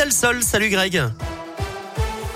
[0.00, 0.40] Delsol.
[0.42, 1.29] Salut Greg.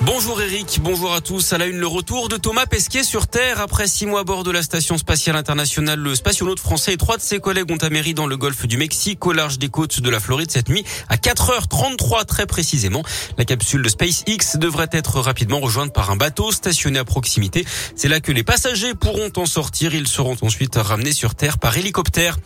[0.06, 1.54] Bonjour Eric, bonjour à tous.
[1.54, 4.44] À la une, le retour de Thomas Pesquet sur Terre après six mois à bord
[4.44, 5.98] de la station spatiale internationale.
[5.98, 9.24] Le spationaute français et trois de ses collègues ont améri dans le golfe du Mexique
[9.24, 13.02] au large des côtes de la Floride cette nuit à 4h33 très précisément.
[13.38, 17.64] La capsule de SpaceX devrait être rapidement rejointe par un bateau stationné à proximité.
[17.96, 19.94] C'est là que les passagers pourront en sortir.
[19.94, 22.36] Ils seront ensuite ramenés sur Terre par hélicoptère.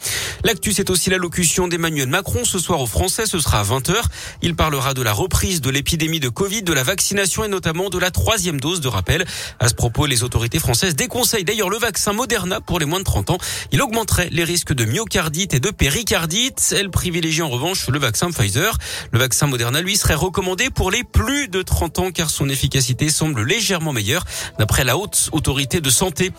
[0.45, 3.27] L'actu, c'est aussi l'allocution d'Emmanuel Macron ce soir aux Français.
[3.27, 4.01] Ce sera à 20h.
[4.43, 8.11] Il parlera de la reprise de l'épidémie de Covid, de la vaccination notamment de la
[8.11, 9.27] troisième dose de rappel.
[9.59, 13.05] À ce propos, les autorités françaises déconseillent d'ailleurs le vaccin Moderna pour les moins de
[13.05, 13.39] 30 ans.
[13.73, 16.75] Il augmenterait les risques de myocardite et de péricardite.
[16.77, 18.77] Elle privilégie en revanche le vaccin Pfizer.
[19.13, 23.11] Le vaccin Moderna, lui, serait recommandé pour les plus de 30 ans car son efficacité
[23.11, 24.25] semble légèrement meilleure
[24.59, 26.31] d'après la haute autorité de santé.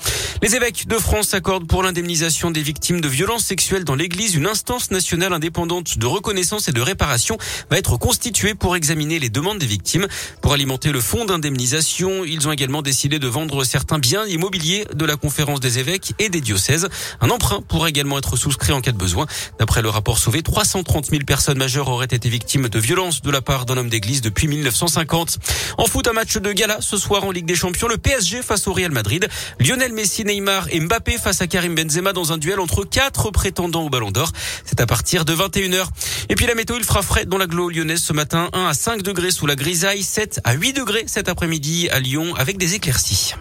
[0.41, 4.47] Les évêques de France accordent pour l'indemnisation des victimes de violences sexuelles dans l'église une
[4.47, 7.37] instance nationale indépendante de reconnaissance et de réparation
[7.69, 10.07] va être constituée pour examiner les demandes des victimes.
[10.41, 12.25] Pour alimenter le le fonds d'indemnisation.
[12.25, 16.27] Ils ont également décidé de vendre certains biens immobiliers de la conférence des évêques et
[16.27, 16.89] des diocèses.
[17.21, 19.25] Un emprunt pourrait également être souscrit en cas de besoin.
[19.59, 23.41] D'après le rapport Sauvé, 330 000 personnes majeures auraient été victimes de violences de la
[23.41, 25.37] part d'un homme d'église depuis 1950.
[25.77, 27.87] En foot, un match de gala ce soir en Ligue des Champions.
[27.87, 29.29] Le PSG face au Real Madrid.
[29.61, 33.85] Lionel Messi, Neymar et Mbappé face à Karim Benzema dans un duel entre quatre prétendants
[33.85, 34.33] au Ballon d'Or.
[34.65, 35.85] C'est à partir de 21h.
[36.31, 38.49] Et puis la météo, il fera frais dans la l'agglo lyonnaise ce matin.
[38.53, 42.35] 1 à 5 degrés sous la grisaille, 7 à 8 degrés cet après-midi à Lyon
[42.35, 43.33] avec des éclaircies.